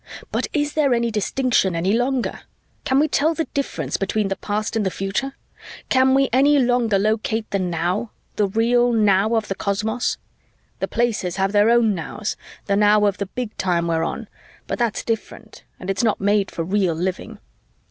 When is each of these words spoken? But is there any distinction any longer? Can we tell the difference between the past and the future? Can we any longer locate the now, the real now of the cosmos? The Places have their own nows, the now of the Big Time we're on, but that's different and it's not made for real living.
But 0.31 0.47
is 0.51 0.73
there 0.73 0.95
any 0.95 1.11
distinction 1.11 1.75
any 1.75 1.93
longer? 1.93 2.39
Can 2.85 2.97
we 2.97 3.07
tell 3.07 3.35
the 3.35 3.45
difference 3.53 3.97
between 3.97 4.29
the 4.29 4.35
past 4.35 4.75
and 4.75 4.83
the 4.83 4.89
future? 4.89 5.33
Can 5.89 6.15
we 6.15 6.27
any 6.33 6.57
longer 6.57 6.97
locate 6.97 7.47
the 7.51 7.59
now, 7.59 8.09
the 8.35 8.47
real 8.47 8.91
now 8.93 9.35
of 9.35 9.47
the 9.47 9.53
cosmos? 9.53 10.17
The 10.79 10.87
Places 10.87 11.35
have 11.35 11.51
their 11.51 11.69
own 11.69 11.93
nows, 11.93 12.35
the 12.65 12.75
now 12.75 13.05
of 13.05 13.19
the 13.19 13.27
Big 13.27 13.55
Time 13.57 13.85
we're 13.87 14.01
on, 14.01 14.27
but 14.65 14.79
that's 14.79 15.03
different 15.03 15.65
and 15.79 15.87
it's 15.87 16.03
not 16.03 16.19
made 16.19 16.49
for 16.49 16.63
real 16.63 16.95
living. 16.95 17.37